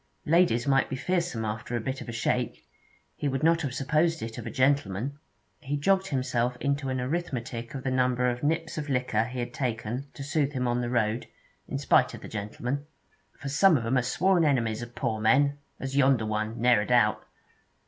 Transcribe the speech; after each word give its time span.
Ladies 0.25 0.65
might 0.65 0.89
be 0.89 0.95
fearsome 0.95 1.45
after 1.45 1.75
a 1.75 1.79
bit 1.79 2.01
of 2.01 2.09
a 2.09 2.11
shake; 2.11 2.67
he 3.15 3.27
would 3.27 3.43
not 3.43 3.61
have 3.61 3.75
supposed 3.75 4.23
it 4.23 4.39
of 4.39 4.47
a 4.47 4.49
gentleman. 4.49 5.19
He 5.59 5.77
jogged 5.77 6.07
himself 6.07 6.57
into 6.59 6.89
an 6.89 6.99
arithmetic 6.99 7.75
of 7.75 7.83
the 7.83 7.91
number 7.91 8.27
of 8.27 8.41
nips 8.41 8.79
of 8.79 8.89
liquor 8.89 9.25
he 9.25 9.37
had 9.37 9.53
taken 9.53 10.07
to 10.15 10.23
soothe 10.23 10.53
him 10.53 10.67
on 10.67 10.81
the 10.81 10.89
road, 10.89 11.27
in 11.67 11.77
spite 11.77 12.15
of 12.15 12.21
the 12.21 12.27
gentleman. 12.27 12.87
'For 13.37 13.49
some 13.49 13.77
of 13.77 13.85
'em 13.85 13.95
are 13.95 14.01
sworn 14.01 14.43
enemies 14.43 14.81
of 14.81 14.95
poor 14.95 15.21
men, 15.21 15.59
as 15.79 15.95
yonder 15.95 16.25
one, 16.25 16.59
ne'er 16.59 16.81
a 16.81 16.87
doubt.' 16.87 17.23